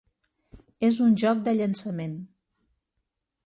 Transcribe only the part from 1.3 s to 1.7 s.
de